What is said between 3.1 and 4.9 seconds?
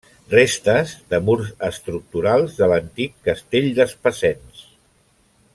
Castell d'Espasens.